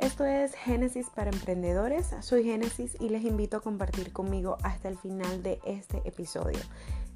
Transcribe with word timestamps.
Esto 0.00 0.24
es 0.24 0.54
Génesis 0.54 1.10
para 1.14 1.28
Emprendedores. 1.28 2.14
Soy 2.20 2.42
Génesis 2.42 2.96
y 3.00 3.10
les 3.10 3.22
invito 3.22 3.58
a 3.58 3.60
compartir 3.60 4.14
conmigo 4.14 4.56
hasta 4.62 4.88
el 4.88 4.96
final 4.96 5.42
de 5.42 5.60
este 5.66 5.98
episodio. 6.06 6.58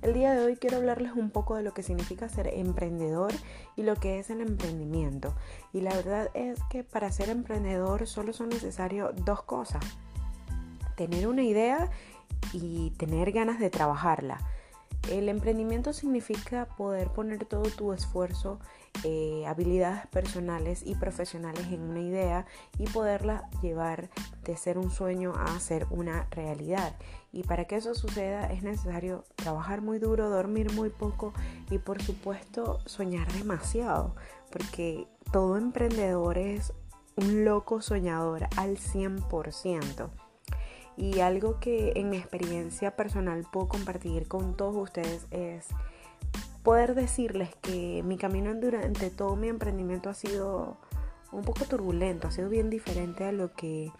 El 0.02 0.12
día 0.12 0.34
de 0.34 0.44
hoy 0.44 0.56
quiero 0.56 0.76
hablarles 0.76 1.12
un 1.12 1.30
poco 1.30 1.56
de 1.56 1.62
lo 1.62 1.72
que 1.72 1.82
significa 1.82 2.28
ser 2.28 2.46
emprendedor 2.46 3.32
y 3.74 3.84
lo 3.84 3.96
que 3.96 4.18
es 4.18 4.28
el 4.28 4.42
emprendimiento. 4.42 5.34
Y 5.72 5.80
la 5.80 5.94
verdad 5.94 6.28
es 6.34 6.58
que 6.68 6.84
para 6.84 7.10
ser 7.10 7.30
emprendedor 7.30 8.06
solo 8.06 8.34
son 8.34 8.50
necesarias 8.50 9.12
dos 9.24 9.42
cosas. 9.44 9.82
Tener 10.94 11.26
una 11.26 11.42
idea 11.42 11.90
y 12.52 12.90
tener 12.98 13.32
ganas 13.32 13.60
de 13.60 13.70
trabajarla. 13.70 14.40
El 15.10 15.28
emprendimiento 15.28 15.92
significa 15.92 16.66
poder 16.66 17.08
poner 17.10 17.44
todo 17.44 17.64
tu 17.64 17.92
esfuerzo, 17.92 18.58
eh, 19.04 19.44
habilidades 19.46 20.06
personales 20.06 20.82
y 20.84 20.94
profesionales 20.94 21.66
en 21.70 21.82
una 21.82 22.00
idea 22.00 22.46
y 22.78 22.86
poderla 22.86 23.48
llevar 23.60 24.08
de 24.44 24.56
ser 24.56 24.78
un 24.78 24.90
sueño 24.90 25.34
a 25.36 25.58
ser 25.60 25.86
una 25.90 26.26
realidad. 26.30 26.96
Y 27.32 27.42
para 27.42 27.66
que 27.66 27.76
eso 27.76 27.94
suceda 27.94 28.50
es 28.50 28.62
necesario 28.62 29.24
trabajar 29.36 29.82
muy 29.82 29.98
duro, 29.98 30.30
dormir 30.30 30.72
muy 30.72 30.88
poco 30.88 31.34
y 31.70 31.78
por 31.78 32.00
supuesto 32.02 32.78
soñar 32.86 33.30
demasiado, 33.32 34.14
porque 34.50 35.06
todo 35.32 35.58
emprendedor 35.58 36.38
es 36.38 36.72
un 37.16 37.44
loco 37.44 37.82
soñador 37.82 38.48
al 38.56 38.78
100%. 38.78 40.23
Y 40.96 41.20
algo 41.20 41.58
que 41.60 41.92
en 41.96 42.10
mi 42.10 42.16
experiencia 42.16 42.94
personal 42.96 43.46
puedo 43.52 43.68
compartir 43.68 44.28
con 44.28 44.56
todos 44.56 44.76
ustedes 44.76 45.26
es 45.30 45.66
poder 46.62 46.94
decirles 46.94 47.50
que 47.60 48.02
mi 48.04 48.16
camino 48.16 48.54
durante 48.54 49.10
todo 49.10 49.36
mi 49.36 49.48
emprendimiento 49.48 50.08
ha 50.08 50.14
sido 50.14 50.78
un 51.32 51.42
poco 51.42 51.64
turbulento, 51.64 52.28
ha 52.28 52.30
sido 52.30 52.48
bien 52.48 52.70
diferente 52.70 53.24
a 53.24 53.32
lo 53.32 53.52
que 53.52 53.90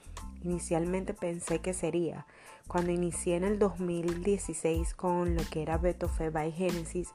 inicialmente 0.43 1.15
pensé 1.15 1.61
que 1.61 1.75
sería. 1.75 2.27
Cuando 2.69 2.93
inicié 2.93 3.37
en 3.37 3.45
el 3.45 3.59
2016 3.59 4.95
con 4.95 5.35
lo 5.35 5.43
que 5.51 5.63
era 5.63 5.77
Beto 5.77 6.09
Fe 6.09 6.31
by 6.31 6.53
Genesis, 6.53 7.13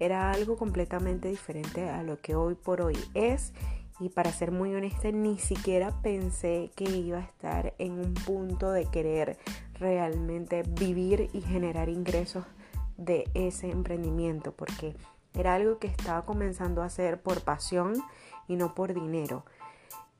era 0.00 0.30
algo 0.30 0.56
completamente 0.56 1.28
diferente 1.28 1.88
a 1.88 2.02
lo 2.02 2.20
que 2.20 2.34
hoy 2.34 2.54
por 2.54 2.80
hoy 2.80 2.96
es 3.14 3.52
y 4.00 4.10
para 4.10 4.32
ser 4.32 4.52
muy 4.52 4.74
honesta, 4.74 5.10
ni 5.10 5.38
siquiera 5.38 5.90
pensé 6.02 6.70
que 6.76 6.84
iba 6.84 7.18
a 7.18 7.22
estar 7.22 7.74
en 7.78 7.92
un 7.92 8.14
punto 8.14 8.70
de 8.70 8.86
querer 8.86 9.38
realmente 9.74 10.62
vivir 10.62 11.30
y 11.32 11.40
generar 11.40 11.88
ingresos 11.88 12.44
de 12.96 13.28
ese 13.34 13.70
emprendimiento, 13.70 14.52
porque 14.52 14.94
era 15.34 15.54
algo 15.54 15.78
que 15.78 15.88
estaba 15.88 16.24
comenzando 16.24 16.82
a 16.82 16.86
hacer 16.86 17.20
por 17.20 17.42
pasión 17.42 17.94
y 18.46 18.56
no 18.56 18.74
por 18.74 18.94
dinero. 18.94 19.44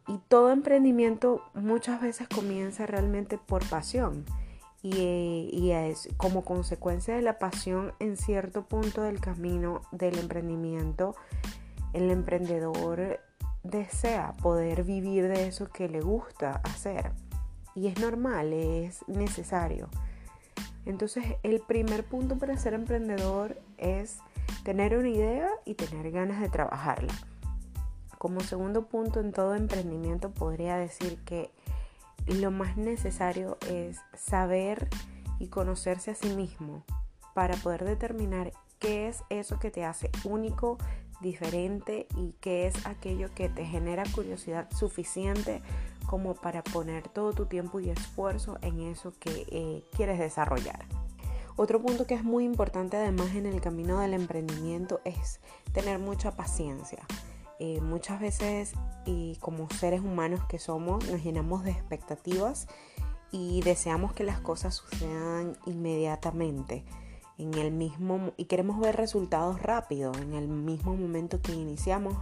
Y 0.06 0.18
todo 0.28 0.50
emprendimiento 0.50 1.42
muchas 1.54 2.00
veces 2.00 2.28
comienza 2.28 2.86
realmente 2.86 3.38
por 3.38 3.68
pasión. 3.68 4.24
Y, 4.80 5.50
y, 5.52 5.72
es 5.72 6.08
como 6.16 6.44
consecuencia 6.44 7.16
de 7.16 7.20
la 7.20 7.40
pasión 7.40 7.94
en 7.98 8.16
cierto 8.16 8.62
punto 8.62 9.02
del 9.02 9.20
camino 9.20 9.82
del 9.90 10.16
emprendimiento, 10.18 11.16
el 11.92 12.12
emprendedor 12.12 13.18
desea 13.70 14.32
poder 14.42 14.84
vivir 14.84 15.28
de 15.28 15.46
eso 15.46 15.68
que 15.68 15.88
le 15.88 16.00
gusta 16.00 16.60
hacer. 16.64 17.12
Y 17.74 17.86
es 17.86 17.98
normal, 18.00 18.52
es 18.52 19.06
necesario. 19.06 19.88
Entonces 20.84 21.24
el 21.42 21.60
primer 21.60 22.04
punto 22.04 22.38
para 22.38 22.56
ser 22.56 22.74
emprendedor 22.74 23.60
es 23.76 24.18
tener 24.64 24.96
una 24.96 25.10
idea 25.10 25.48
y 25.64 25.74
tener 25.74 26.10
ganas 26.10 26.40
de 26.40 26.48
trabajarla. 26.48 27.12
Como 28.16 28.40
segundo 28.40 28.86
punto 28.86 29.20
en 29.20 29.32
todo 29.32 29.54
emprendimiento 29.54 30.30
podría 30.30 30.76
decir 30.76 31.18
que 31.24 31.52
lo 32.26 32.50
más 32.50 32.76
necesario 32.76 33.58
es 33.68 34.00
saber 34.14 34.88
y 35.38 35.48
conocerse 35.48 36.10
a 36.10 36.14
sí 36.14 36.30
mismo 36.30 36.84
para 37.34 37.54
poder 37.56 37.84
determinar 37.84 38.52
qué 38.78 39.08
es 39.08 39.22
eso 39.30 39.58
que 39.58 39.70
te 39.70 39.84
hace 39.84 40.10
único, 40.24 40.78
diferente 41.20 42.06
y 42.16 42.34
qué 42.40 42.66
es 42.66 42.86
aquello 42.86 43.28
que 43.34 43.48
te 43.48 43.64
genera 43.64 44.04
curiosidad 44.14 44.68
suficiente 44.70 45.62
como 46.06 46.34
para 46.34 46.62
poner 46.62 47.08
todo 47.08 47.32
tu 47.32 47.46
tiempo 47.46 47.80
y 47.80 47.90
esfuerzo 47.90 48.58
en 48.62 48.80
eso 48.80 49.12
que 49.18 49.46
eh, 49.50 49.84
quieres 49.96 50.18
desarrollar. 50.18 50.86
Otro 51.56 51.82
punto 51.82 52.06
que 52.06 52.14
es 52.14 52.22
muy 52.22 52.44
importante 52.44 52.96
además 52.96 53.34
en 53.34 53.44
el 53.44 53.60
camino 53.60 53.98
del 53.98 54.14
emprendimiento 54.14 55.00
es 55.04 55.40
tener 55.72 55.98
mucha 55.98 56.36
paciencia. 56.36 57.04
Eh, 57.58 57.80
muchas 57.80 58.20
veces 58.20 58.72
y 59.04 59.36
como 59.40 59.68
seres 59.70 60.00
humanos 60.00 60.40
que 60.48 60.60
somos 60.60 61.04
nos 61.10 61.24
llenamos 61.24 61.64
de 61.64 61.72
expectativas 61.72 62.68
y 63.32 63.60
deseamos 63.62 64.12
que 64.12 64.22
las 64.22 64.40
cosas 64.40 64.76
sucedan 64.76 65.56
inmediatamente 65.66 66.84
en 67.38 67.54
el 67.54 67.72
mismo 67.72 68.32
y 68.36 68.44
queremos 68.44 68.78
ver 68.80 68.96
resultados 68.96 69.62
rápidos 69.62 70.18
en 70.18 70.34
el 70.34 70.48
mismo 70.48 70.94
momento 70.94 71.40
que 71.40 71.52
iniciamos 71.52 72.16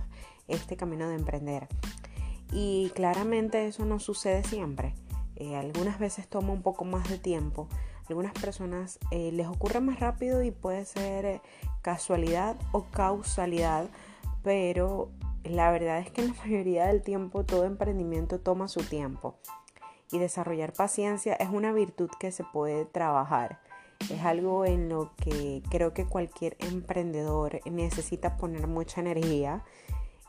este 0.46 0.76
camino 0.76 1.08
de 1.08 1.16
emprender. 1.16 1.68
Y 2.52 2.90
claramente 2.94 3.66
eso 3.66 3.84
no 3.84 3.98
sucede 3.98 4.44
siempre. 4.44 4.94
Eh, 5.36 5.56
algunas 5.56 5.98
veces 5.98 6.28
toma 6.28 6.52
un 6.52 6.62
poco 6.62 6.84
más 6.84 7.08
de 7.08 7.18
tiempo. 7.18 7.68
Algunas 8.08 8.32
personas 8.32 8.98
eh, 9.10 9.32
les 9.32 9.48
ocurre 9.48 9.80
más 9.80 9.98
rápido 9.98 10.42
y 10.42 10.50
puede 10.50 10.84
ser 10.84 11.24
eh, 11.24 11.40
casualidad 11.82 12.56
o 12.72 12.84
causalidad, 12.84 13.88
pero 14.42 15.10
la 15.44 15.70
verdad 15.70 15.98
es 15.98 16.10
que 16.10 16.22
en 16.22 16.28
la 16.28 16.34
mayoría 16.44 16.86
del 16.86 17.02
tiempo 17.02 17.44
todo 17.44 17.64
emprendimiento 17.64 18.38
toma 18.38 18.68
su 18.68 18.80
tiempo. 18.80 19.38
Y 20.12 20.18
desarrollar 20.18 20.72
paciencia 20.72 21.34
es 21.34 21.48
una 21.48 21.72
virtud 21.72 22.08
que 22.20 22.30
se 22.30 22.44
puede 22.44 22.84
trabajar. 22.84 23.60
Es 24.10 24.22
algo 24.22 24.64
en 24.64 24.88
lo 24.88 25.12
que 25.16 25.62
creo 25.70 25.92
que 25.92 26.06
cualquier 26.06 26.56
emprendedor 26.60 27.60
necesita 27.70 28.36
poner 28.36 28.66
mucha 28.66 29.00
energía. 29.00 29.64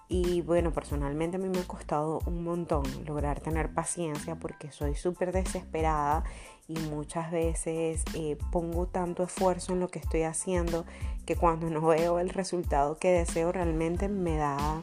Y 0.09 0.41
bueno, 0.41 0.71
personalmente 0.71 1.35
a 1.35 1.39
mí 1.39 1.49
me 1.49 1.59
ha 1.59 1.67
costado 1.67 2.21
un 2.25 2.43
montón 2.43 2.85
lograr 3.05 3.41
tener 3.41 3.73
paciencia 3.73 4.35
porque 4.35 4.71
soy 4.71 4.95
súper 4.95 5.33
desesperada 5.33 6.23
y 6.67 6.79
muchas 6.79 7.29
veces 7.29 8.03
eh, 8.13 8.37
pongo 8.51 8.87
tanto 8.87 9.23
esfuerzo 9.23 9.73
en 9.73 9.81
lo 9.81 9.89
que 9.89 9.99
estoy 9.99 10.23
haciendo 10.23 10.85
que 11.25 11.35
cuando 11.35 11.69
no 11.69 11.81
veo 11.81 12.19
el 12.19 12.29
resultado 12.29 12.97
que 12.97 13.11
deseo 13.11 13.51
realmente 13.51 14.07
me 14.07 14.37
da 14.37 14.81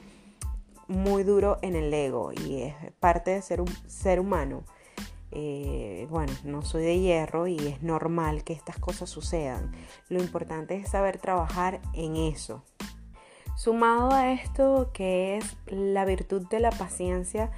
muy 0.89 1.25
duro 1.25 1.59
en 1.63 1.75
el 1.75 1.93
ego 1.93 2.33
y 2.33 2.63
es 2.63 2.75
parte 3.01 3.31
de 3.31 3.43
ser 3.43 3.61
un 3.61 3.75
ser 3.87 4.21
humano. 4.21 4.65
Eh, 5.31 6.07
bueno, 6.11 6.33
no 6.45 6.63
soy 6.63 6.85
de 6.85 7.01
hierro 7.01 7.47
y 7.47 7.57
es 7.57 7.83
normal 7.83 8.45
que 8.45 8.53
estas 8.53 8.79
cosas 8.79 9.11
sucedan. 9.11 9.73
Lo 10.09 10.21
importante 10.21 10.77
es 10.77 10.91
saber 10.91 11.19
trabajar 11.19 11.81
en 11.93 12.17
eso. 12.17 12.65
Sumado 13.57 14.11
a 14.13 14.33
esto 14.33 14.91
que 14.93 15.37
es 15.37 15.57
la 15.67 16.05
virtud 16.05 16.47
de 16.49 16.61
la 16.61 16.71
paciencia, 16.71 17.51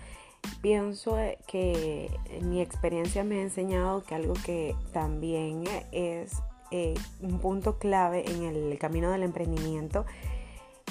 pienso 0.61 1.17
que 1.47 2.11
mi 2.43 2.61
experiencia 2.61 3.25
me 3.25 3.39
ha 3.39 3.43
enseñado 3.43 4.03
que 4.05 4.15
algo 4.15 4.35
que 4.45 4.77
también 4.93 5.65
es 5.93 6.43
eh, 6.71 6.95
un 7.21 7.39
punto 7.39 7.79
clave 7.79 8.29
en 8.31 8.43
el 8.43 8.79
camino 8.79 9.11
del 9.11 9.23
emprendimiento 9.23 10.05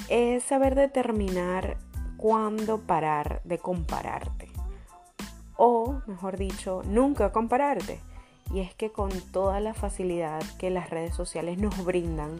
es 0.08 0.42
saber 0.42 0.74
determinar 0.74 1.76
cuándo 2.16 2.80
parar 2.80 3.42
de 3.44 3.58
compararte 3.58 4.45
o, 5.56 6.00
mejor 6.06 6.36
dicho, 6.36 6.82
nunca 6.86 7.32
compararte. 7.32 8.00
Y 8.52 8.60
es 8.60 8.74
que 8.74 8.90
con 8.90 9.10
toda 9.32 9.60
la 9.60 9.74
facilidad 9.74 10.42
que 10.58 10.70
las 10.70 10.90
redes 10.90 11.14
sociales 11.14 11.58
nos 11.58 11.84
brindan, 11.84 12.38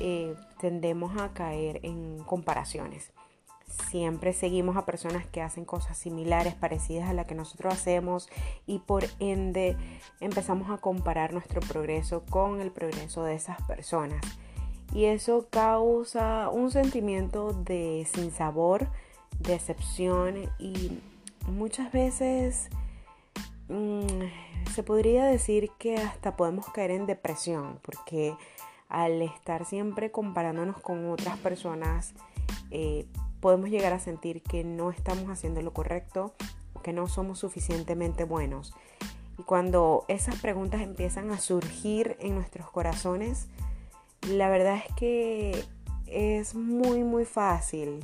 eh, 0.00 0.34
tendemos 0.60 1.20
a 1.20 1.32
caer 1.32 1.80
en 1.82 2.22
comparaciones. 2.24 3.12
Siempre 3.90 4.32
seguimos 4.32 4.76
a 4.76 4.84
personas 4.84 5.26
que 5.26 5.40
hacen 5.40 5.64
cosas 5.64 5.96
similares, 5.96 6.54
parecidas 6.54 7.08
a 7.08 7.14
las 7.14 7.26
que 7.26 7.34
nosotros 7.34 7.72
hacemos 7.72 8.28
y 8.66 8.80
por 8.80 9.04
ende 9.18 9.76
empezamos 10.20 10.70
a 10.70 10.78
comparar 10.78 11.32
nuestro 11.32 11.60
progreso 11.60 12.24
con 12.28 12.60
el 12.60 12.70
progreso 12.70 13.24
de 13.24 13.34
esas 13.34 13.62
personas. 13.62 14.20
Y 14.94 15.06
eso 15.06 15.46
causa 15.48 16.50
un 16.50 16.70
sentimiento 16.70 17.52
de 17.52 18.06
sinsabor, 18.12 18.88
decepción 19.38 20.50
y 20.58 21.00
muchas 21.46 21.92
veces 21.92 22.68
mm, 23.68 24.70
se 24.74 24.82
podría 24.82 25.24
decir 25.24 25.70
que 25.78 25.96
hasta 25.96 26.36
podemos 26.36 26.68
caer 26.70 26.90
en 26.90 27.06
depresión 27.06 27.78
porque 27.82 28.34
al 28.88 29.22
estar 29.22 29.64
siempre 29.64 30.10
comparándonos 30.10 30.80
con 30.80 31.10
otras 31.10 31.38
personas 31.38 32.14
eh, 32.70 33.06
podemos 33.40 33.70
llegar 33.70 33.92
a 33.92 33.98
sentir 33.98 34.42
que 34.42 34.64
no 34.64 34.90
estamos 34.90 35.30
haciendo 35.30 35.62
lo 35.62 35.72
correcto 35.72 36.34
que 36.82 36.92
no 36.92 37.08
somos 37.08 37.38
suficientemente 37.38 38.24
buenos. 38.24 38.74
Y 39.38 39.44
cuando 39.44 40.04
esas 40.08 40.36
preguntas 40.40 40.82
empiezan 40.82 41.30
a 41.30 41.38
surgir 41.38 42.16
en 42.20 42.34
nuestros 42.34 42.68
corazones, 42.70 43.46
la 44.28 44.50
verdad 44.50 44.76
es 44.76 44.94
que 44.94 45.64
es 46.06 46.54
muy 46.54 47.04
muy 47.04 47.24
fácil 47.24 48.00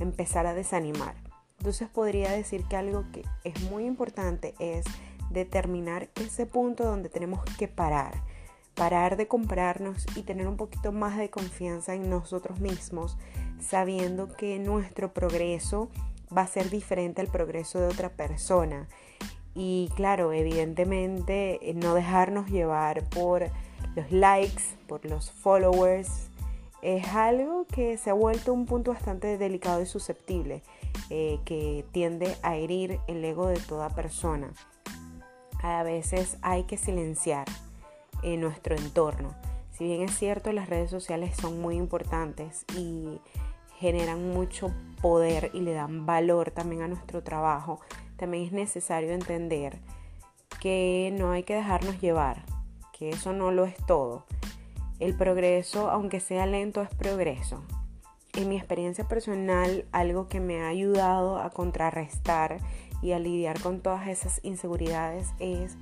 empezar 0.00 0.46
a 0.46 0.54
desanimar 0.54 1.21
Entonces 1.62 1.88
podría 1.88 2.32
decir 2.32 2.64
que 2.64 2.74
algo 2.74 3.04
que 3.12 3.22
es 3.44 3.62
muy 3.70 3.84
importante 3.84 4.52
es 4.58 4.84
determinar 5.30 6.08
ese 6.16 6.44
punto 6.44 6.82
donde 6.82 7.08
tenemos 7.08 7.40
que 7.56 7.68
parar, 7.68 8.14
parar 8.74 9.16
de 9.16 9.28
comprarnos 9.28 10.04
y 10.16 10.22
tener 10.22 10.48
un 10.48 10.56
poquito 10.56 10.90
más 10.90 11.16
de 11.16 11.30
confianza 11.30 11.94
en 11.94 12.10
nosotros 12.10 12.58
mismos, 12.58 13.16
sabiendo 13.60 14.26
que 14.26 14.58
nuestro 14.58 15.12
progreso 15.14 15.88
va 16.36 16.42
a 16.42 16.48
ser 16.48 16.68
diferente 16.68 17.20
al 17.20 17.28
progreso 17.28 17.78
de 17.78 17.86
otra 17.86 18.08
persona. 18.08 18.88
Y 19.54 19.88
claro, 19.94 20.32
evidentemente 20.32 21.60
eh, 21.62 21.74
no 21.74 21.94
dejarnos 21.94 22.50
llevar 22.50 23.08
por 23.08 23.52
los 23.94 24.10
likes, 24.10 24.64
por 24.88 25.04
los 25.04 25.30
followers, 25.30 26.28
es 26.82 27.06
algo 27.14 27.66
que 27.72 27.96
se 27.98 28.10
ha 28.10 28.14
vuelto 28.14 28.52
un 28.52 28.66
punto 28.66 28.92
bastante 28.92 29.38
delicado 29.38 29.80
y 29.80 29.86
susceptible, 29.86 30.62
eh, 31.14 31.40
que 31.44 31.84
tiende 31.92 32.38
a 32.42 32.56
herir 32.56 32.98
el 33.06 33.22
ego 33.22 33.46
de 33.46 33.60
toda 33.60 33.90
persona. 33.90 34.50
A 35.62 35.82
veces 35.82 36.38
hay 36.40 36.64
que 36.64 36.78
silenciar 36.78 37.44
en 38.22 38.40
nuestro 38.40 38.76
entorno. 38.76 39.34
Si 39.72 39.84
bien 39.84 40.00
es 40.00 40.16
cierto, 40.16 40.52
las 40.52 40.70
redes 40.70 40.90
sociales 40.90 41.36
son 41.36 41.60
muy 41.60 41.76
importantes 41.76 42.64
y 42.74 43.20
generan 43.76 44.32
mucho 44.32 44.72
poder 45.02 45.50
y 45.52 45.60
le 45.60 45.74
dan 45.74 46.06
valor 46.06 46.50
también 46.50 46.80
a 46.80 46.88
nuestro 46.88 47.22
trabajo, 47.22 47.80
también 48.16 48.44
es 48.44 48.52
necesario 48.52 49.12
entender 49.12 49.80
que 50.62 51.14
no 51.18 51.32
hay 51.32 51.42
que 51.42 51.56
dejarnos 51.56 52.00
llevar, 52.00 52.42
que 52.96 53.10
eso 53.10 53.34
no 53.34 53.50
lo 53.50 53.66
es 53.66 53.76
todo. 53.84 54.24
El 54.98 55.14
progreso, 55.14 55.90
aunque 55.90 56.20
sea 56.20 56.46
lento, 56.46 56.80
es 56.80 56.88
progreso. 56.88 57.62
En 58.34 58.48
mi 58.48 58.56
experiencia 58.56 59.06
personal, 59.06 59.84
algo 59.92 60.28
que 60.28 60.40
me 60.40 60.62
ha 60.62 60.68
ayudado 60.68 61.38
a 61.38 61.50
contrarrestar 61.50 62.58
y 63.02 63.12
a 63.12 63.18
lidiar 63.18 63.60
con 63.60 63.80
todas 63.80 64.08
esas 64.08 64.40
inseguridades 64.42 65.28
es 65.38 65.76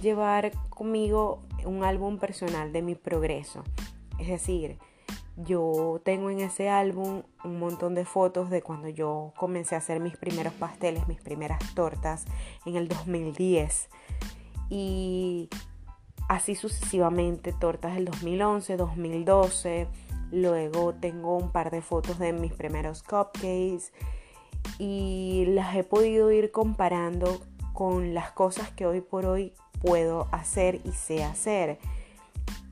llevar 0.00 0.52
conmigo 0.68 1.42
un 1.64 1.84
álbum 1.84 2.18
personal 2.18 2.72
de 2.72 2.82
mi 2.82 2.96
progreso. 2.96 3.62
Es 4.18 4.26
decir, 4.26 4.78
yo 5.36 6.00
tengo 6.04 6.30
en 6.30 6.40
ese 6.40 6.68
álbum 6.68 7.22
un 7.44 7.58
montón 7.58 7.94
de 7.94 8.04
fotos 8.04 8.50
de 8.50 8.62
cuando 8.62 8.88
yo 8.88 9.32
comencé 9.36 9.74
a 9.74 9.78
hacer 9.78 10.00
mis 10.00 10.16
primeros 10.16 10.52
pasteles, 10.54 11.06
mis 11.08 11.20
primeras 11.20 11.74
tortas 11.74 12.24
en 12.66 12.76
el 12.76 12.88
2010. 12.88 13.88
Y 14.70 15.48
así 16.28 16.54
sucesivamente, 16.54 17.52
tortas 17.52 17.94
del 17.94 18.06
2011, 18.06 18.76
2012. 18.76 19.88
Luego 20.32 20.94
tengo 20.94 21.36
un 21.36 21.52
par 21.52 21.70
de 21.70 21.82
fotos 21.82 22.18
de 22.18 22.32
mis 22.32 22.52
primeros 22.52 23.02
cupcakes 23.02 23.92
y 24.78 25.44
las 25.48 25.76
he 25.76 25.84
podido 25.84 26.32
ir 26.32 26.50
comparando 26.50 27.40
con 27.74 28.14
las 28.14 28.32
cosas 28.32 28.70
que 28.70 28.86
hoy 28.86 29.02
por 29.02 29.26
hoy 29.26 29.52
puedo 29.80 30.28
hacer 30.32 30.80
y 30.84 30.92
sé 30.92 31.22
hacer. 31.22 31.78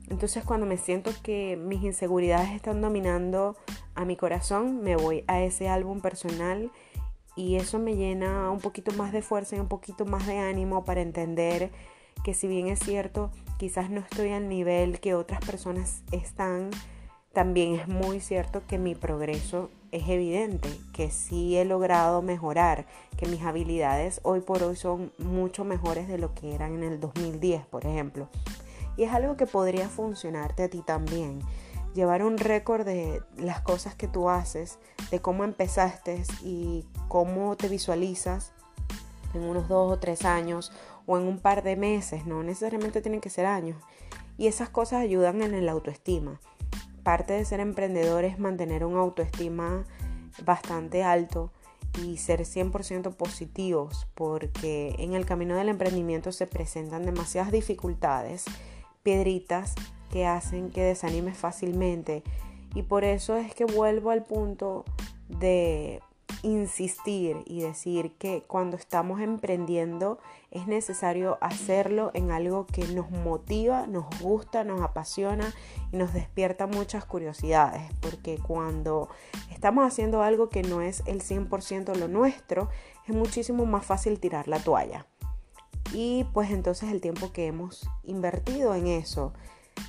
Entonces 0.09 0.43
cuando 0.43 0.65
me 0.65 0.77
siento 0.77 1.11
que 1.23 1.55
mis 1.55 1.83
inseguridades 1.83 2.49
están 2.49 2.81
dominando 2.81 3.55
a 3.95 4.05
mi 4.05 4.15
corazón, 4.15 4.81
me 4.81 4.95
voy 4.95 5.23
a 5.27 5.41
ese 5.41 5.69
álbum 5.69 6.01
personal 6.01 6.71
y 7.35 7.57
eso 7.57 7.79
me 7.79 7.95
llena 7.95 8.49
un 8.51 8.59
poquito 8.59 8.91
más 8.93 9.13
de 9.13 9.21
fuerza 9.21 9.55
y 9.55 9.59
un 9.59 9.67
poquito 9.67 10.05
más 10.05 10.27
de 10.27 10.39
ánimo 10.39 10.83
para 10.83 11.01
entender 11.01 11.71
que 12.23 12.33
si 12.33 12.47
bien 12.47 12.67
es 12.67 12.79
cierto, 12.79 13.31
quizás 13.57 13.89
no 13.89 14.01
estoy 14.01 14.31
al 14.31 14.49
nivel 14.49 14.99
que 14.99 15.15
otras 15.15 15.39
personas 15.39 16.03
están, 16.11 16.71
también 17.33 17.75
es 17.75 17.87
muy 17.87 18.19
cierto 18.19 18.61
que 18.67 18.77
mi 18.77 18.93
progreso 18.95 19.69
es 19.91 20.07
evidente, 20.09 20.69
que 20.93 21.11
sí 21.11 21.57
he 21.57 21.65
logrado 21.65 22.21
mejorar, 22.21 22.85
que 23.17 23.25
mis 23.25 23.41
habilidades 23.41 24.19
hoy 24.23 24.41
por 24.41 24.63
hoy 24.63 24.75
son 24.75 25.13
mucho 25.17 25.63
mejores 25.63 26.07
de 26.07 26.17
lo 26.17 26.33
que 26.33 26.53
eran 26.53 26.75
en 26.75 26.83
el 26.83 26.99
2010, 26.99 27.65
por 27.65 27.85
ejemplo. 27.85 28.27
Y 28.97 29.03
es 29.03 29.13
algo 29.13 29.37
que 29.37 29.47
podría 29.47 29.87
funcionarte 29.87 30.63
a 30.63 30.69
ti 30.69 30.81
también. 30.85 31.39
Llevar 31.93 32.23
un 32.23 32.37
récord 32.37 32.85
de 32.85 33.21
las 33.37 33.61
cosas 33.61 33.95
que 33.95 34.07
tú 34.07 34.29
haces, 34.29 34.79
de 35.09 35.19
cómo 35.19 35.43
empezaste 35.43 36.23
y 36.43 36.85
cómo 37.07 37.55
te 37.57 37.67
visualizas 37.67 38.53
en 39.33 39.43
unos 39.43 39.67
dos 39.67 39.91
o 39.91 39.99
tres 39.99 40.25
años 40.25 40.71
o 41.05 41.17
en 41.17 41.23
un 41.23 41.39
par 41.39 41.63
de 41.63 41.75
meses, 41.75 42.25
no 42.25 42.43
necesariamente 42.43 43.01
tienen 43.01 43.21
que 43.21 43.29
ser 43.29 43.45
años. 43.45 43.77
Y 44.37 44.47
esas 44.47 44.69
cosas 44.69 45.01
ayudan 45.01 45.41
en 45.41 45.53
el 45.53 45.67
autoestima. 45.69 46.39
Parte 47.03 47.33
de 47.33 47.45
ser 47.45 47.59
emprendedor 47.59 48.23
es 48.23 48.39
mantener 48.39 48.85
un 48.85 48.95
autoestima 48.95 49.85
bastante 50.43 51.03
alto 51.03 51.51
y 52.01 52.17
ser 52.17 52.41
100% 52.41 53.15
positivos 53.15 54.07
porque 54.15 54.95
en 54.99 55.13
el 55.13 55.25
camino 55.25 55.55
del 55.55 55.69
emprendimiento 55.69 56.31
se 56.31 56.47
presentan 56.47 57.05
demasiadas 57.05 57.51
dificultades 57.51 58.45
piedritas 59.03 59.75
que 60.11 60.25
hacen 60.25 60.69
que 60.71 60.83
desanimes 60.83 61.37
fácilmente. 61.37 62.23
Y 62.75 62.83
por 62.83 63.03
eso 63.03 63.35
es 63.35 63.53
que 63.53 63.65
vuelvo 63.65 64.11
al 64.11 64.23
punto 64.23 64.85
de 65.27 66.01
insistir 66.43 67.43
y 67.45 67.61
decir 67.61 68.13
que 68.17 68.43
cuando 68.47 68.77
estamos 68.77 69.21
emprendiendo 69.21 70.19
es 70.49 70.67
necesario 70.67 71.37
hacerlo 71.41 72.11
en 72.13 72.31
algo 72.31 72.65
que 72.65 72.85
nos 72.87 73.09
motiva, 73.11 73.87
nos 73.87 74.05
gusta, 74.19 74.63
nos 74.63 74.81
apasiona 74.81 75.53
y 75.91 75.97
nos 75.97 76.13
despierta 76.13 76.67
muchas 76.67 77.05
curiosidades, 77.05 77.83
porque 78.01 78.37
cuando 78.37 79.09
estamos 79.51 79.85
haciendo 79.85 80.21
algo 80.21 80.49
que 80.49 80.63
no 80.63 80.81
es 80.81 81.03
el 81.05 81.21
100% 81.21 81.95
lo 81.95 82.07
nuestro, 82.07 82.69
es 83.07 83.15
muchísimo 83.15 83.65
más 83.65 83.85
fácil 83.85 84.19
tirar 84.19 84.47
la 84.47 84.59
toalla 84.59 85.05
y 85.93 86.25
pues 86.33 86.51
entonces 86.51 86.91
el 86.91 87.01
tiempo 87.01 87.31
que 87.31 87.47
hemos 87.47 87.89
invertido 88.03 88.75
en 88.75 88.87
eso 88.87 89.33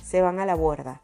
se 0.03 0.21
van 0.21 0.39
a 0.39 0.45
la 0.45 0.55
borda. 0.55 1.01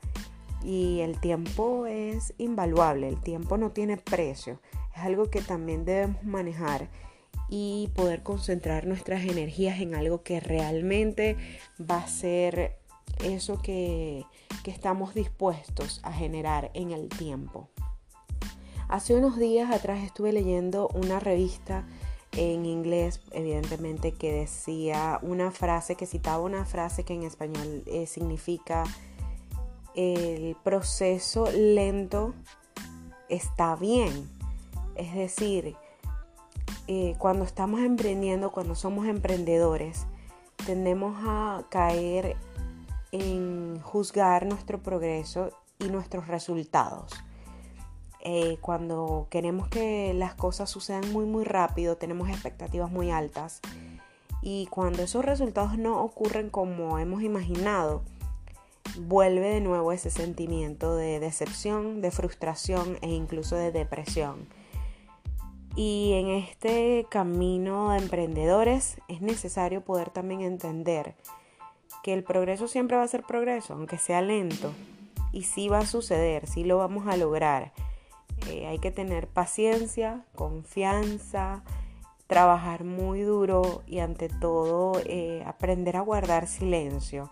Y 0.63 0.99
el 0.99 1.19
tiempo 1.19 1.85
es 1.85 2.33
invaluable, 2.37 3.07
el 3.07 3.21
tiempo 3.21 3.57
no 3.57 3.71
tiene 3.71 3.97
precio, 3.97 4.59
es 4.95 5.01
algo 5.01 5.29
que 5.29 5.41
también 5.41 5.85
debemos 5.85 6.23
manejar 6.23 6.89
y 7.49 7.89
poder 7.95 8.23
concentrar 8.23 8.85
nuestras 8.85 9.23
energías 9.23 9.79
en 9.79 9.95
algo 9.95 10.21
que 10.23 10.39
realmente 10.39 11.37
va 11.79 11.97
a 11.97 12.07
ser 12.07 12.77
eso 13.23 13.61
que, 13.61 14.25
que 14.63 14.71
estamos 14.71 15.13
dispuestos 15.13 15.99
a 16.03 16.11
generar 16.11 16.71
en 16.73 16.91
el 16.91 17.09
tiempo. 17.09 17.69
Hace 18.87 19.15
unos 19.15 19.37
días 19.37 19.71
atrás 19.71 20.03
estuve 20.03 20.33
leyendo 20.33 20.89
una 20.93 21.19
revista 21.19 21.85
en 22.31 22.65
inglés, 22.65 23.21
evidentemente, 23.31 24.13
que 24.13 24.31
decía 24.31 25.19
una 25.21 25.51
frase, 25.51 25.95
que 25.95 26.05
citaba 26.05 26.43
una 26.43 26.65
frase 26.65 27.03
que 27.03 27.13
en 27.13 27.23
español 27.23 27.83
eh, 27.85 28.05
significa 28.07 28.83
el 29.99 30.55
proceso 30.63 31.51
lento 31.51 32.33
está 33.27 33.75
bien. 33.75 34.29
Es 34.95 35.13
decir, 35.13 35.75
eh, 36.87 37.15
cuando 37.17 37.43
estamos 37.43 37.81
emprendiendo, 37.81 38.53
cuando 38.53 38.75
somos 38.75 39.07
emprendedores, 39.07 40.05
tendemos 40.65 41.17
a 41.27 41.65
caer 41.69 42.37
en 43.11 43.81
juzgar 43.81 44.45
nuestro 44.45 44.81
progreso 44.81 45.49
y 45.79 45.89
nuestros 45.89 46.27
resultados. 46.27 47.11
Eh, 48.21 48.57
cuando 48.61 49.27
queremos 49.29 49.67
que 49.67 50.13
las 50.13 50.33
cosas 50.33 50.69
sucedan 50.69 51.11
muy 51.11 51.25
muy 51.25 51.43
rápido, 51.43 51.97
tenemos 51.97 52.29
expectativas 52.29 52.89
muy 52.89 53.11
altas 53.11 53.59
y 54.41 54.67
cuando 54.67 55.03
esos 55.03 55.25
resultados 55.25 55.77
no 55.77 56.01
ocurren 56.01 56.49
como 56.49 56.99
hemos 56.99 57.21
imaginado, 57.21 58.01
vuelve 58.97 59.49
de 59.49 59.61
nuevo 59.61 59.91
ese 59.91 60.09
sentimiento 60.09 60.95
de 60.95 61.19
decepción, 61.19 62.01
de 62.01 62.11
frustración 62.11 62.97
e 63.01 63.09
incluso 63.09 63.55
de 63.55 63.71
depresión. 63.71 64.47
Y 65.75 66.13
en 66.13 66.29
este 66.29 67.05
camino 67.09 67.91
de 67.91 67.99
emprendedores 67.99 68.97
es 69.07 69.21
necesario 69.21 69.81
poder 69.81 70.09
también 70.09 70.41
entender 70.41 71.15
que 72.03 72.13
el 72.13 72.23
progreso 72.23 72.67
siempre 72.67 72.97
va 72.97 73.03
a 73.03 73.07
ser 73.07 73.23
progreso, 73.23 73.73
aunque 73.73 73.97
sea 73.97 74.21
lento. 74.21 74.71
Y 75.31 75.43
sí 75.43 75.69
va 75.69 75.79
a 75.79 75.85
suceder, 75.85 76.47
sí 76.47 76.63
lo 76.63 76.77
vamos 76.77 77.07
a 77.07 77.15
lograr 77.15 77.71
eh, 78.47 78.67
hay 78.67 78.79
que 78.79 78.91
tener 78.91 79.27
paciencia, 79.27 80.23
confianza, 80.35 81.63
trabajar 82.27 82.83
muy 82.83 83.21
duro 83.21 83.83
y 83.85 83.99
ante 83.99 84.29
todo 84.29 84.99
eh, 85.05 85.43
aprender 85.45 85.97
a 85.97 86.01
guardar 86.01 86.47
silencio. 86.47 87.31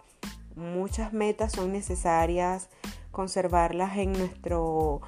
Muchas 0.58 1.14
metas 1.14 1.52
son 1.52 1.72
necesarias 1.72 2.70
conservarlas 3.12 3.96
en 3.98 4.12
nuestro 4.14 5.02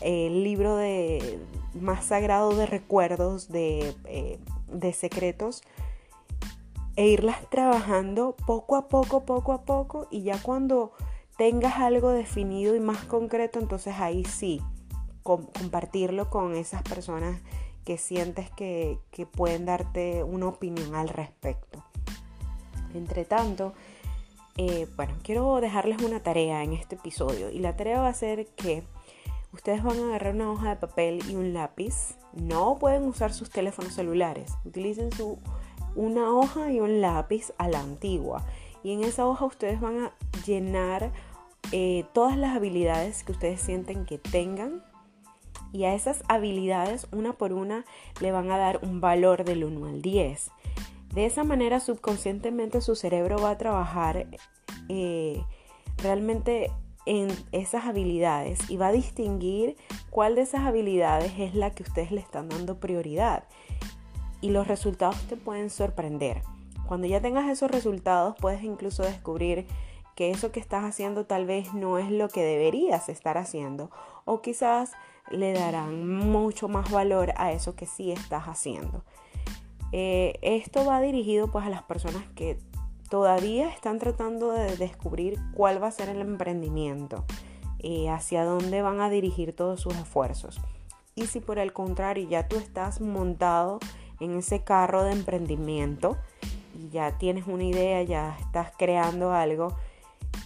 eh, 0.00 0.30
libro 0.30 0.76
de 0.76 1.40
más 1.74 2.04
sagrado 2.04 2.54
de 2.54 2.66
recuerdos, 2.66 3.48
de, 3.48 3.96
de 4.68 4.92
secretos, 4.92 5.62
e 6.94 7.08
irlas 7.08 7.38
trabajando 7.50 8.36
poco 8.46 8.76
a 8.76 8.86
poco, 8.86 9.24
poco 9.24 9.52
a 9.52 9.62
poco, 9.62 10.06
y 10.08 10.22
ya 10.22 10.40
cuando 10.40 10.92
tengas 11.36 11.78
algo 11.78 12.10
definido 12.10 12.76
y 12.76 12.80
más 12.80 13.04
concreto, 13.04 13.58
entonces 13.58 13.94
ahí 13.98 14.24
sí 14.24 14.62
compartirlo 15.24 16.30
con 16.30 16.54
esas 16.54 16.82
personas 16.82 17.40
que 17.84 17.98
sientes 17.98 18.50
que, 18.50 19.00
que 19.10 19.26
pueden 19.26 19.66
darte 19.66 20.22
una 20.22 20.46
opinión 20.46 20.94
al 20.94 21.08
respecto. 21.08 21.82
Entre 22.94 23.24
tanto, 23.24 23.72
eh, 24.58 24.86
bueno, 24.96 25.14
quiero 25.22 25.60
dejarles 25.60 26.02
una 26.02 26.22
tarea 26.22 26.62
en 26.62 26.74
este 26.74 26.96
episodio 26.96 27.50
y 27.50 27.58
la 27.58 27.76
tarea 27.76 28.00
va 28.00 28.08
a 28.08 28.14
ser 28.14 28.46
que 28.48 28.82
ustedes 29.52 29.82
van 29.82 29.98
a 29.98 30.06
agarrar 30.08 30.34
una 30.34 30.50
hoja 30.50 30.70
de 30.70 30.76
papel 30.76 31.22
y 31.28 31.34
un 31.34 31.54
lápiz. 31.54 32.16
No 32.32 32.78
pueden 32.78 33.04
usar 33.04 33.32
sus 33.32 33.50
teléfonos 33.50 33.94
celulares. 33.94 34.52
Utilicen 34.64 35.10
su, 35.12 35.38
una 35.94 36.30
hoja 36.30 36.70
y 36.70 36.80
un 36.80 37.00
lápiz 37.00 37.52
a 37.58 37.68
la 37.68 37.80
antigua. 37.80 38.44
Y 38.82 38.92
en 38.92 39.04
esa 39.04 39.26
hoja 39.26 39.44
ustedes 39.46 39.80
van 39.80 39.98
a 40.04 40.12
llenar 40.44 41.12
eh, 41.70 42.04
todas 42.12 42.36
las 42.36 42.56
habilidades 42.56 43.22
que 43.24 43.32
ustedes 43.32 43.60
sienten 43.60 44.04
que 44.04 44.18
tengan. 44.18 44.82
Y 45.72 45.84
a 45.84 45.94
esas 45.94 46.22
habilidades, 46.28 47.06
una 47.12 47.32
por 47.32 47.54
una, 47.54 47.86
le 48.20 48.32
van 48.32 48.50
a 48.50 48.58
dar 48.58 48.80
un 48.82 49.00
valor 49.00 49.44
del 49.44 49.64
1 49.64 49.86
al 49.86 50.02
10. 50.02 50.50
De 51.12 51.26
esa 51.26 51.44
manera 51.44 51.78
subconscientemente 51.78 52.80
su 52.80 52.96
cerebro 52.96 53.36
va 53.36 53.50
a 53.50 53.58
trabajar 53.58 54.26
eh, 54.88 55.42
realmente 55.98 56.70
en 57.04 57.28
esas 57.52 57.84
habilidades 57.84 58.70
y 58.70 58.76
va 58.76 58.88
a 58.88 58.92
distinguir 58.92 59.76
cuál 60.10 60.36
de 60.36 60.42
esas 60.42 60.62
habilidades 60.62 61.32
es 61.38 61.54
la 61.54 61.70
que 61.70 61.82
ustedes 61.82 62.12
le 62.12 62.20
están 62.20 62.48
dando 62.48 62.80
prioridad. 62.80 63.44
Y 64.40 64.50
los 64.50 64.66
resultados 64.66 65.20
te 65.28 65.36
pueden 65.36 65.68
sorprender. 65.68 66.42
Cuando 66.86 67.06
ya 67.06 67.20
tengas 67.20 67.48
esos 67.48 67.70
resultados 67.70 68.34
puedes 68.40 68.62
incluso 68.62 69.02
descubrir 69.02 69.66
que 70.16 70.30
eso 70.30 70.50
que 70.50 70.60
estás 70.60 70.84
haciendo 70.84 71.26
tal 71.26 71.46
vez 71.46 71.74
no 71.74 71.98
es 71.98 72.10
lo 72.10 72.28
que 72.28 72.42
deberías 72.42 73.08
estar 73.08 73.38
haciendo 73.38 73.90
o 74.24 74.42
quizás 74.42 74.92
le 75.30 75.52
darán 75.52 76.06
mucho 76.08 76.68
más 76.68 76.90
valor 76.90 77.32
a 77.36 77.52
eso 77.52 77.74
que 77.74 77.86
sí 77.86 78.12
estás 78.12 78.44
haciendo. 78.44 79.04
Eh, 79.92 80.38
esto 80.40 80.84
va 80.84 81.00
dirigido 81.00 81.50
pues 81.50 81.66
a 81.66 81.70
las 81.70 81.82
personas 81.82 82.24
que 82.34 82.58
todavía 83.10 83.68
están 83.68 83.98
tratando 83.98 84.50
de 84.52 84.76
descubrir 84.76 85.38
cuál 85.54 85.82
va 85.82 85.88
a 85.88 85.92
ser 85.92 86.08
el 86.08 86.22
emprendimiento, 86.22 87.26
eh, 87.78 88.08
hacia 88.08 88.44
dónde 88.44 88.80
van 88.80 89.02
a 89.02 89.10
dirigir 89.10 89.54
todos 89.54 89.80
sus 89.80 89.94
esfuerzos. 89.96 90.60
Y 91.14 91.26
si 91.26 91.40
por 91.40 91.58
el 91.58 91.74
contrario 91.74 92.26
ya 92.26 92.48
tú 92.48 92.56
estás 92.56 93.02
montado 93.02 93.80
en 94.18 94.38
ese 94.38 94.64
carro 94.64 95.04
de 95.04 95.12
emprendimiento 95.12 96.16
y 96.74 96.88
ya 96.88 97.18
tienes 97.18 97.46
una 97.46 97.64
idea, 97.64 98.02
ya 98.02 98.36
estás 98.40 98.72
creando 98.78 99.32
algo, 99.32 99.76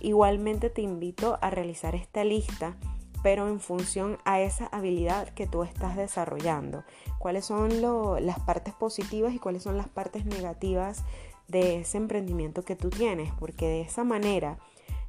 igualmente 0.00 0.70
te 0.70 0.82
invito 0.82 1.38
a 1.40 1.50
realizar 1.50 1.94
esta 1.94 2.24
lista 2.24 2.76
pero 3.22 3.48
en 3.48 3.60
función 3.60 4.18
a 4.24 4.40
esa 4.40 4.66
habilidad 4.66 5.28
que 5.30 5.46
tú 5.46 5.62
estás 5.62 5.96
desarrollando. 5.96 6.84
¿Cuáles 7.18 7.44
son 7.44 7.80
las 8.24 8.40
partes 8.40 8.74
positivas 8.74 9.34
y 9.34 9.38
cuáles 9.38 9.62
son 9.62 9.76
las 9.76 9.88
partes 9.88 10.24
negativas 10.26 11.02
de 11.48 11.80
ese 11.80 11.98
emprendimiento 11.98 12.64
que 12.64 12.76
tú 12.76 12.90
tienes? 12.90 13.32
Porque 13.38 13.66
de 13.66 13.80
esa 13.82 14.04
manera 14.04 14.58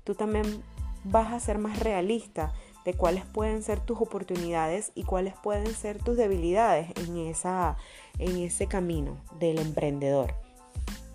tú 0.04 0.16
también 0.16 0.64
vas 1.04 1.34
a 1.34 1.40
ser 1.40 1.58
más 1.58 1.80
realista 1.80 2.54
de 2.86 2.94
cuáles 2.94 3.26
pueden 3.26 3.64
ser 3.64 3.82
tus 3.82 4.00
oportunidades 4.00 4.92
y 4.96 5.04
cuáles 5.04 5.34
pueden 5.36 5.68
ser 5.68 6.02
tus 6.02 6.16
debilidades 6.16 6.92
en, 6.96 7.18
esa, 7.18 7.76
en 8.18 8.38
ese 8.38 8.68
camino 8.68 9.18
del 9.40 9.60
emprendedor. 9.60 10.34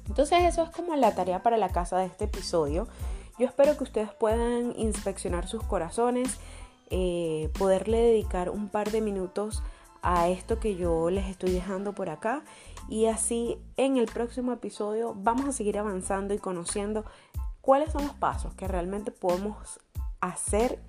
Entonces 0.07 0.45
eso 0.45 0.65
es 0.65 0.71
como 0.71 0.95
la 0.97 1.15
tarea 1.15 1.43
para 1.43 1.57
la 1.57 1.71
casa 1.71 1.97
de 1.99 2.07
este 2.07 2.25
episodio. 2.25 2.89
Yo 3.39 3.47
espero 3.47 3.77
que 3.79 3.85
ustedes 3.85 4.13
puedan 4.13 4.75
inspeccionar 4.77 5.49
sus 5.49 5.63
corazones, 5.63 6.39
eh, 6.95 7.51
poderle 7.59 8.03
dedicar 8.03 8.51
un 8.51 8.69
par 8.69 8.91
de 8.91 9.01
minutos 9.01 9.63
a 10.03 10.29
esto 10.29 10.61
que 10.61 10.77
yo 10.77 11.09
les 11.09 11.27
estoy 11.27 11.51
dejando 11.51 11.95
por 11.95 12.11
acá. 12.11 12.45
Y 12.89 13.07
así 13.07 13.57
en 13.79 13.97
el 13.97 14.07
próximo 14.07 14.53
episodio 14.53 15.15
vamos 15.17 15.47
a 15.47 15.53
seguir 15.53 15.79
avanzando 15.79 16.35
y 16.35 16.39
conociendo 16.39 17.07
cuáles 17.63 17.93
son 17.93 18.05
los 18.05 18.15
pasos 18.15 18.53
que 18.55 18.69
realmente 18.69 19.11
podemos 19.11 19.81
hacer 20.21 20.81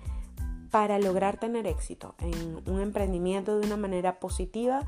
para 0.70 0.98
lograr 0.98 1.38
tener 1.38 1.66
éxito 1.66 2.14
en 2.18 2.62
un 2.70 2.80
emprendimiento 2.82 3.58
de 3.58 3.66
una 3.66 3.78
manera 3.78 4.20
positiva 4.20 4.82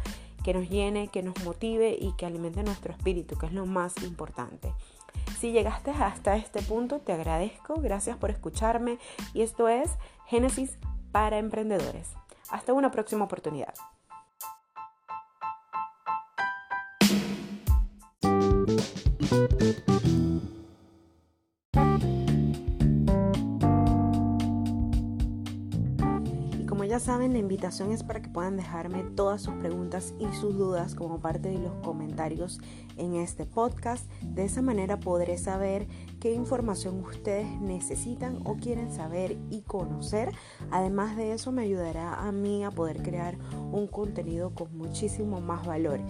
que 0.44 0.52
nos 0.52 0.68
llene, 0.68 1.08
que 1.08 1.22
nos 1.22 1.42
motive 1.44 1.96
y 1.98 2.12
que 2.12 2.26
alimente 2.26 2.62
nuestro 2.62 2.92
espíritu, 2.92 3.38
que 3.38 3.46
es 3.46 3.52
lo 3.52 3.64
más 3.64 3.94
importante. 4.02 4.74
Si 5.38 5.52
llegaste 5.52 5.92
hasta 5.92 6.36
este 6.36 6.60
punto, 6.60 6.98
te 6.98 7.12
agradezco, 7.12 7.80
gracias 7.80 8.18
por 8.18 8.30
escucharme. 8.30 8.98
Y 9.32 9.42
esto 9.42 9.68
es 9.68 9.90
Génesis 10.26 10.78
para 11.12 11.38
emprendedores. 11.38 12.12
Hasta 12.50 12.72
una 12.72 12.90
próxima 12.90 13.24
oportunidad. 13.24 13.74
Ya 26.86 26.98
saben, 27.00 27.32
la 27.32 27.38
invitación 27.38 27.92
es 27.92 28.02
para 28.02 28.22
que 28.22 28.28
puedan 28.28 28.56
dejarme 28.56 29.02
todas 29.02 29.42
sus 29.42 29.54
preguntas 29.54 30.14
y 30.18 30.26
sus 30.36 30.56
dudas 30.56 30.94
como 30.94 31.20
parte 31.20 31.48
de 31.48 31.58
los 31.58 31.74
comentarios 31.82 32.60
en 32.96 33.16
este 33.16 33.44
podcast. 33.44 34.08
De 34.22 34.44
esa 34.44 34.62
manera 34.62 34.98
podré 34.98 35.36
saber 35.38 35.86
qué 36.20 36.32
información 36.32 37.04
ustedes 37.04 37.46
necesitan 37.60 38.38
o 38.44 38.56
quieren 38.56 38.92
saber 38.92 39.36
y 39.50 39.62
conocer. 39.62 40.32
Además 40.70 41.16
de 41.16 41.32
eso 41.32 41.52
me 41.52 41.62
ayudará 41.62 42.14
a 42.14 42.32
mí 42.32 42.64
a 42.64 42.70
poder 42.70 43.02
crear 43.02 43.36
un 43.72 43.86
contenido 43.86 44.54
con 44.54 44.76
muchísimo 44.76 45.40
más 45.40 45.66
valor. 45.66 46.00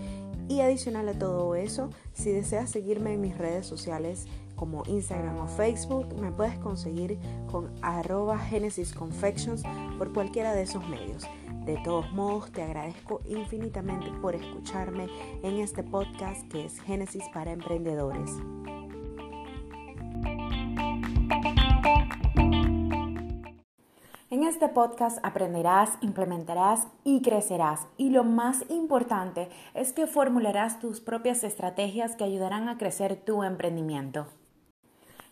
Y 0.49 0.61
adicional 0.61 1.09
a 1.09 1.19
todo 1.19 1.57
eso, 1.57 1.91
si 2.13 2.31
deseas 2.31 2.71
seguirme 2.71 3.15
en 3.15 3.21
mis 3.21 3.37
redes 3.37 3.67
sociales, 3.67 4.27
como 4.57 4.83
Instagram 4.87 5.39
o 5.39 5.47
Facebook, 5.47 6.19
me 6.21 6.33
puedes 6.33 6.59
conseguir 6.59 7.19
con 7.51 7.71
arroba 7.83 8.39
Genesis 8.39 8.93
Confections 8.93 9.63
por 9.99 10.13
cualquiera 10.13 10.55
de 10.55 10.63
esos 10.63 10.87
medios. 10.89 11.25
De 11.65 11.77
todos 11.79 12.11
modos, 12.13 12.51
te 12.53 12.63
agradezco 12.63 13.21
infinitamente 13.27 14.09
por 14.23 14.35
escucharme 14.35 15.09
en 15.43 15.59
este 15.59 15.83
podcast 15.83 16.47
que 16.49 16.65
es 16.65 16.81
Génesis 16.81 17.25
para 17.35 17.53
Emprendedores. 17.53 18.31
En 24.29 24.45
este 24.45 24.69
podcast 24.69 25.19
aprenderás, 25.23 25.91
implementarás 26.03 26.89
y 27.05 27.23
crecerás. 27.23 27.87
Y 27.97 28.11
lo 28.11 28.23
más 28.23 28.65
importante 28.69 29.49
es 29.75 29.93
que 29.93 30.07
formularás 30.07 30.79
tus 30.79 31.01
propias 31.01 31.43
estrategias 31.43 32.17
que 32.17 32.25
ayudarán 32.25 32.69
a 32.69 32.77
crecer 32.77 33.17
tu 33.17 33.43
emprendimiento. 33.43 34.27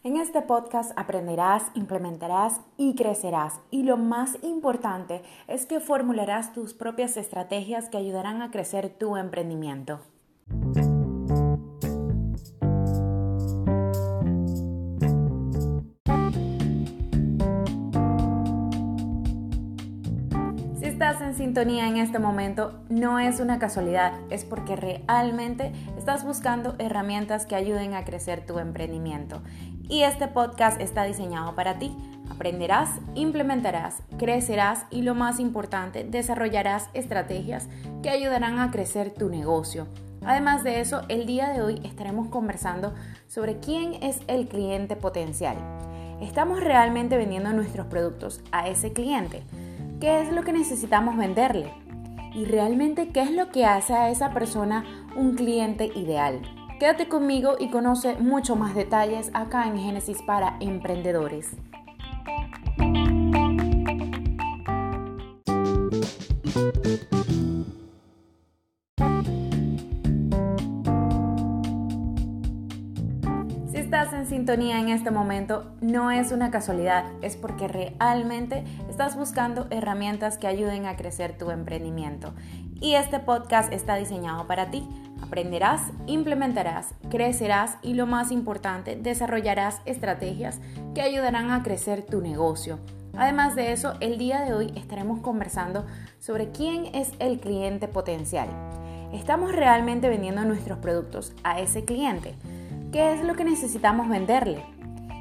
En 0.06 0.18
este 0.18 0.42
podcast 0.42 0.92
aprenderás, 0.96 1.70
implementarás 1.73 2.61
y 2.76 2.94
crecerás. 2.94 3.61
Y 3.70 3.84
lo 3.84 3.96
más 3.96 4.37
importante 4.42 5.23
es 5.49 5.64
que 5.64 5.80
formularás 5.80 6.52
tus 6.52 6.75
propias 6.75 7.16
estrategias 7.16 7.88
que 7.88 7.96
ayudarán 7.96 8.42
a 8.42 8.50
crecer 8.50 8.90
tu 8.90 9.16
emprendimiento. 9.16 10.00
Si 20.78 20.84
estás 20.84 21.23
en 21.23 21.34
sintonía 21.34 21.88
en 21.88 21.96
este 21.96 22.18
momento, 22.18 22.78
no 22.90 23.18
es 23.18 23.40
una 23.40 23.58
casualidad, 23.58 24.12
es 24.28 24.44
porque 24.44 24.76
realmente 24.76 25.73
estás 25.96 26.26
buscando 26.26 26.75
herramientas 26.78 27.46
que 27.46 27.54
ayuden 27.54 27.94
a 27.94 28.04
crecer 28.04 28.44
tu 28.44 28.58
emprendimiento 28.58 29.40
y 29.88 30.03
este 30.03 30.29
podcast 30.29 30.81
está 30.81 31.05
diseñado 31.05 31.55
para 31.55 31.79
ti. 31.79 31.97
Aprenderás, 32.31 32.91
implementarás, 33.14 34.03
crecerás 34.19 34.87
y 34.91 35.03
lo 35.03 35.14
más 35.14 35.38
importante, 35.38 36.05
desarrollarás 36.05 36.88
estrategias 36.95 37.69
que 38.03 38.11
ayudarán 38.11 38.59
a 38.59 38.71
crecer 38.71 39.12
tu 39.12 39.29
negocio. 39.29 39.87
Además 40.25 40.64
de 40.64 40.81
eso, 40.81 41.03
el 41.09 41.26
día 41.26 41.50
de 41.50 41.61
hoy 41.61 41.81
estaremos 41.85 42.29
conversando 42.29 42.95
sobre 43.26 43.59
quién 43.59 44.03
es 44.03 44.21
el 44.26 44.49
cliente 44.49 44.97
potencial. 44.97 45.57
¿Estamos 46.21 46.62
realmente 46.62 47.19
vendiendo 47.19 47.53
nuestros 47.53 47.87
productos 47.87 48.41
a 48.53 48.69
ese 48.69 48.93
cliente? 48.93 49.43
¿Qué 50.00 50.23
es 50.23 50.33
lo 50.33 50.43
que 50.43 50.53
necesitamos 50.53 51.17
venderle? 51.17 51.73
¿Y 52.35 52.47
realmente 52.47 53.11
qué 53.11 53.23
es 53.23 53.31
lo 53.31 53.50
que 53.50 53.67
hace 53.67 53.93
a 53.93 54.11
esa 54.11 54.31
persona 54.31 54.85
un 55.14 55.35
cliente 55.35 55.91
ideal? 55.95 56.41
Quédate 56.85 57.09
conmigo 57.09 57.57
y 57.59 57.71
conoce 57.71 58.17
mucho 58.17 58.57
más 58.57 58.75
detalles 58.75 59.31
acá 59.33 59.67
en 59.67 59.79
Génesis 59.79 60.21
para 60.21 60.59
Emprendedores. 60.61 61.57
Sintonía 74.44 74.78
en 74.78 74.90
este 74.90 75.10
momento 75.10 75.72
no 75.80 76.10
es 76.10 76.30
una 76.30 76.50
casualidad, 76.50 77.06
es 77.22 77.34
porque 77.34 77.66
realmente 77.66 78.62
estás 78.90 79.16
buscando 79.16 79.66
herramientas 79.70 80.36
que 80.36 80.46
ayuden 80.46 80.84
a 80.84 80.96
crecer 80.96 81.38
tu 81.38 81.50
emprendimiento. 81.50 82.34
Y 82.78 82.92
este 82.92 83.20
podcast 83.20 83.72
está 83.72 83.96
diseñado 83.96 84.46
para 84.46 84.70
ti. 84.70 84.86
Aprenderás, 85.22 85.80
implementarás, 86.06 86.92
crecerás 87.08 87.78
y 87.80 87.94
lo 87.94 88.04
más 88.04 88.30
importante, 88.30 88.96
desarrollarás 88.96 89.80
estrategias 89.86 90.60
que 90.94 91.00
ayudarán 91.00 91.50
a 91.50 91.62
crecer 91.62 92.04
tu 92.04 92.20
negocio. 92.20 92.80
Además 93.16 93.54
de 93.54 93.72
eso, 93.72 93.94
el 94.00 94.18
día 94.18 94.42
de 94.42 94.52
hoy 94.52 94.72
estaremos 94.76 95.20
conversando 95.20 95.86
sobre 96.18 96.50
quién 96.50 96.94
es 96.94 97.12
el 97.18 97.40
cliente 97.40 97.88
potencial. 97.88 98.48
¿Estamos 99.14 99.52
realmente 99.52 100.10
vendiendo 100.10 100.44
nuestros 100.44 100.80
productos 100.80 101.32
a 101.44 101.60
ese 101.60 101.86
cliente? 101.86 102.34
¿Qué 102.94 103.12
es 103.12 103.24
lo 103.24 103.34
que 103.34 103.42
necesitamos 103.42 104.08
venderle? 104.08 104.64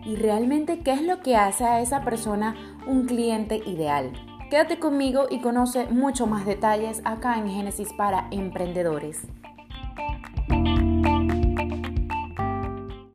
¿Y 0.06 0.16
realmente 0.16 0.82
qué 0.82 0.92
es 0.92 1.02
lo 1.02 1.22
que 1.22 1.36
hace 1.36 1.64
a 1.64 1.82
esa 1.82 2.02
persona 2.02 2.56
un 2.86 3.08
cliente 3.08 3.64
ideal? 3.66 4.14
Quédate 4.52 4.78
conmigo 4.78 5.26
y 5.28 5.42
conoce 5.42 5.88
mucho 5.88 6.28
más 6.28 6.46
detalles 6.46 7.02
acá 7.04 7.40
en 7.40 7.50
Génesis 7.50 7.92
para 7.94 8.28
Emprendedores. 8.30 9.26